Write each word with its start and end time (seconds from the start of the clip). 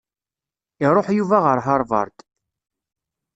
Iṛuḥ 0.85 1.07
Yuba 1.17 1.37
ɣer 1.45 1.57
Harvard. 1.65 2.17